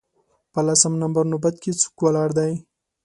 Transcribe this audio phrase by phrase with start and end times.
[0.53, 2.53] په لسم نمبر نوبت کې څوک ولاړ دی